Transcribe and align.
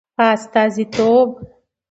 په 0.17 0.25
استازیتوب 0.35 1.29